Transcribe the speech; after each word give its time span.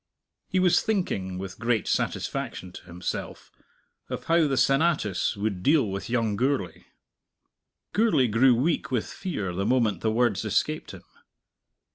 He 0.47 0.57
was 0.59 0.81
thinking, 0.81 1.37
with 1.37 1.59
great 1.59 1.87
satisfaction 1.87 2.71
to 2.71 2.85
himself, 2.85 3.51
of 4.09 4.23
how 4.23 4.47
the 4.47 4.57
Senatus 4.57 5.37
would 5.37 5.61
deal 5.61 5.87
with 5.91 6.09
young 6.09 6.35
Gourlay. 6.35 6.85
Gourlay 7.93 8.27
grew 8.27 8.55
weak 8.55 8.89
with 8.89 9.05
fear 9.05 9.53
the 9.53 9.63
moment 9.63 10.01
the 10.01 10.09
words 10.09 10.43
escaped 10.43 10.89
him. 10.95 11.03